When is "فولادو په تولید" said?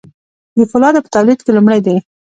0.71-1.39